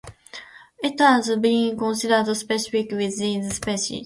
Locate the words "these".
3.19-3.53